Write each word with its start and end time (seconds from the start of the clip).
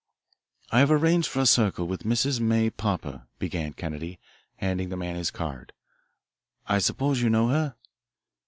"I 0.71 0.79
have 0.79 0.89
arranged 0.89 1.27
for 1.27 1.41
a 1.41 1.45
circle 1.45 1.85
with 1.85 2.05
Mrs. 2.05 2.39
May 2.39 2.71
Popper," 2.71 3.27
began 3.37 3.73
Kennedy, 3.73 4.17
handing 4.55 4.89
the 4.89 4.97
man 4.97 5.15
his 5.15 5.29
card. 5.29 5.73
"I 6.65 6.79
suppose 6.79 7.21
you 7.21 7.29
know 7.29 7.49
her?" 7.49 7.75